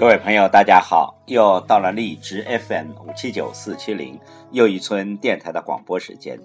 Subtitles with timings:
[0.00, 1.14] 各位朋友，大家好！
[1.26, 4.18] 又到了荔枝 FM 五七九四七零
[4.50, 6.40] 又一村电台的广播时间。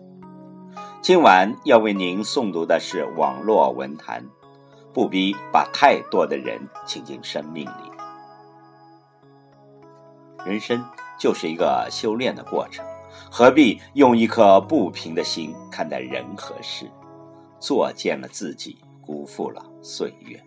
[1.01, 4.21] 今晚要为您诵读的是网络文坛，
[4.93, 7.91] 不必把太多的人请进生命里。
[10.45, 10.83] 人生
[11.17, 12.85] 就是一个修炼的过程，
[13.31, 16.91] 何必用一颗不平的心看待人和事？
[17.61, 20.37] 作践了自己，辜负了岁月。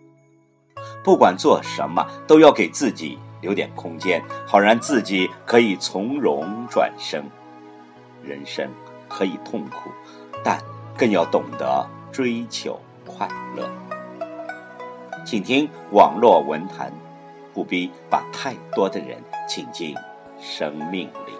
[1.03, 7.23] 不管做什么，都要给自己留点空间，好让自己可以从容转生。
[8.23, 8.69] 人生
[9.07, 9.89] 可以痛苦，
[10.43, 10.61] 但
[10.97, 13.69] 更要懂得追求快乐。
[15.25, 16.91] 请听网络文坛，
[17.53, 19.95] 不必把太多的人请进
[20.41, 21.38] 生命里。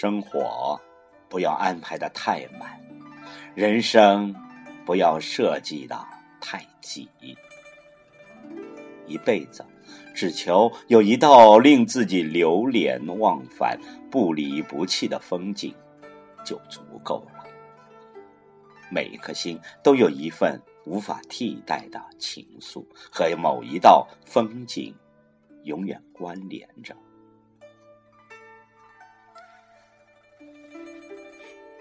[0.00, 0.80] 生活
[1.28, 2.80] 不要安排的太满，
[3.54, 4.34] 人生
[4.86, 5.94] 不要设计的
[6.40, 7.06] 太挤。
[9.06, 9.62] 一辈子
[10.14, 13.78] 只求有一道令自己流连忘返、
[14.10, 15.74] 不离不弃的风景，
[16.46, 17.44] 就足够了。
[18.90, 24.96] 每一颗心都有一份无法替代的情愫，和某一道风景
[25.64, 26.96] 永远关联着。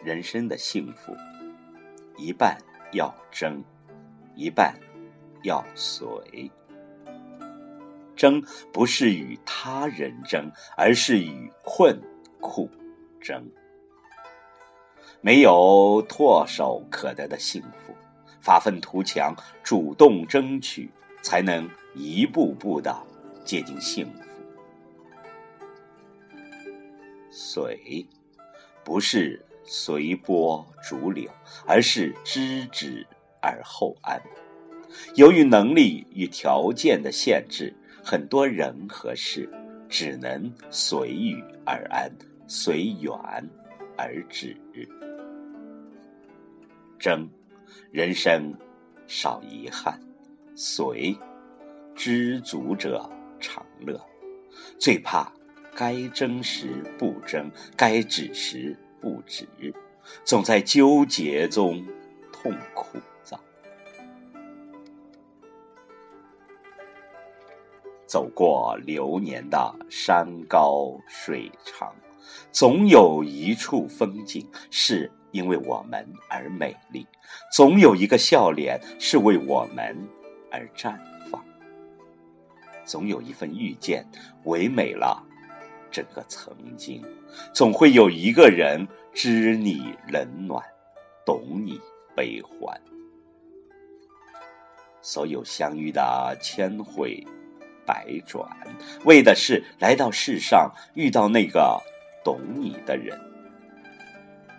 [0.04, 1.16] 人生的幸福，
[2.18, 2.58] 一半
[2.94, 3.64] 要争，
[4.36, 4.74] 一半
[5.44, 6.50] 要随。
[8.16, 8.42] 争
[8.74, 12.00] 不是与他人争，而是与困
[12.40, 12.70] 苦
[13.20, 13.50] 争。
[15.22, 17.94] 没有唾手可得的幸福，
[18.42, 20.90] 发愤图强，主动争取，
[21.22, 22.96] 才能一步步的
[23.44, 24.22] 接近幸福。
[27.30, 28.06] 随，
[28.84, 29.46] 不是。
[29.72, 31.30] 随波逐流，
[31.68, 33.06] 而是知止
[33.40, 34.20] 而后安。
[35.14, 37.72] 由于能力与条件的限制，
[38.04, 39.48] 很多人和事
[39.88, 42.12] 只能随遇而安，
[42.48, 43.14] 随缘
[43.96, 44.58] 而止。
[46.98, 47.30] 争，
[47.92, 48.52] 人生
[49.06, 49.94] 少遗憾；
[50.56, 51.16] 随，
[51.94, 53.08] 知足者
[53.40, 54.04] 常乐。
[54.80, 55.32] 最怕
[55.76, 58.76] 该争时不争，该止时。
[59.02, 59.48] 不止，
[60.24, 61.86] 总在纠结中
[62.32, 63.40] 痛苦着。
[68.06, 71.94] 走过流年的山高水长，
[72.52, 77.06] 总有一处风景是因为我们而美丽，
[77.54, 79.96] 总有一个笑脸是为我们
[80.52, 80.98] 而绽
[81.30, 81.46] 放，
[82.84, 84.04] 总有一份遇见
[84.46, 85.24] 唯美了。
[85.92, 87.04] 整个曾经，
[87.54, 90.64] 总会有一个人知你冷暖，
[91.26, 91.80] 懂你
[92.16, 92.80] 悲欢。
[95.02, 97.26] 所有相遇的千回
[97.86, 98.48] 百转，
[99.06, 101.82] 为的是来到世上遇到那个
[102.24, 103.20] 懂你的人。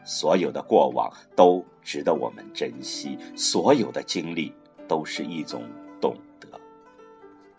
[0.04, 4.52] 所有的过往都值得我们珍惜，所有的经历
[4.88, 5.62] 都是一种
[6.00, 6.48] 懂得。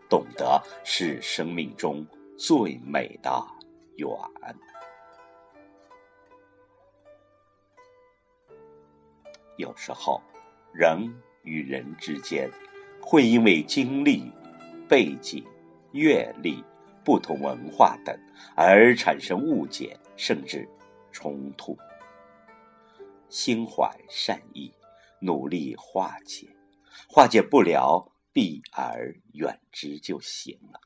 [0.09, 2.05] 懂得是生命中
[2.37, 3.45] 最美的。
[3.97, 4.09] 远，
[9.57, 10.19] 有时候
[10.73, 11.13] 人
[11.43, 12.49] 与人之间
[12.99, 14.31] 会因为经历、
[14.89, 15.45] 背景、
[15.91, 16.63] 阅历、
[17.03, 18.17] 不同文化等
[18.55, 20.67] 而产生误解，甚至
[21.11, 21.77] 冲突。
[23.29, 24.73] 心怀善意，
[25.19, 26.47] 努力化解，
[27.07, 30.79] 化解不了，避而远之就行了。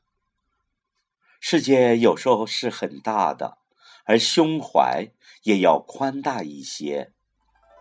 [1.40, 3.58] 世界有时候是很大的
[4.04, 5.08] 而胸怀
[5.42, 7.12] 也要宽大一些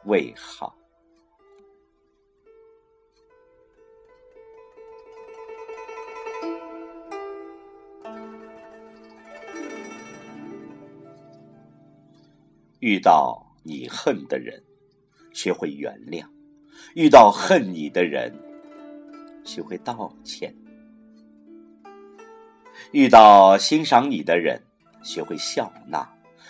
[0.06, 0.76] 为好。
[12.80, 14.64] 遇到你恨的人
[15.34, 16.24] 学会原谅
[16.94, 18.32] 遇到恨你的人
[19.44, 20.65] 学会道歉。
[22.92, 24.62] 遇到欣赏你的人，
[25.04, 26.08] 学会笑纳；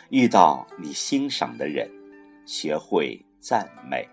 [0.10, 1.90] 遇到你欣赏的人，
[2.46, 4.08] 学会赞美；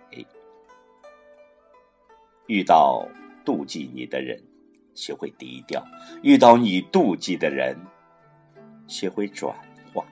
[2.46, 3.06] 遇到
[3.44, 4.42] 妒忌你的人，
[4.94, 5.82] 学会低调；
[6.22, 7.76] 遇到你妒忌的人，
[8.86, 9.54] 学会转
[9.92, 10.04] 化；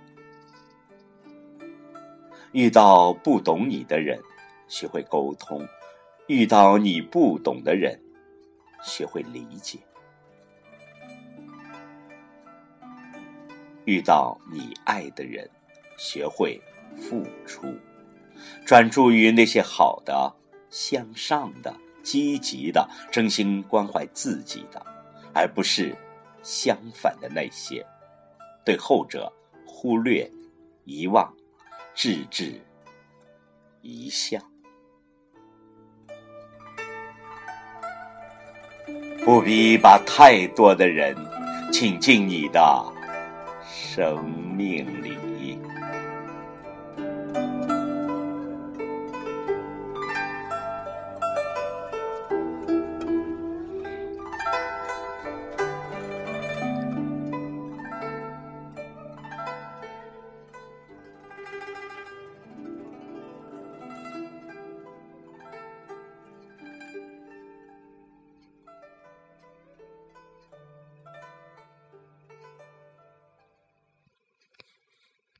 [2.53, 4.20] 遇到不懂你的人，
[4.69, 5.61] 学会沟通；
[6.29, 8.00] 遇到你不懂的人，
[8.82, 9.79] 学会理解；
[13.90, 15.50] 遇到你爱的人，
[15.98, 16.60] 学会
[16.96, 17.66] 付出。
[18.64, 20.32] 专注于那些好的、
[20.70, 24.81] 向上的、积极的、真心关怀自己的，
[25.34, 25.92] 而不是
[26.40, 27.84] 相反的那些。
[28.64, 29.31] 对后者
[29.66, 30.31] 忽略、
[30.84, 31.34] 遗忘、
[31.93, 32.60] 置之
[33.82, 34.38] 一笑。
[39.25, 41.16] 不必把太多的人
[41.72, 42.60] 请进你的
[43.92, 44.22] 生
[44.56, 45.30] 命里。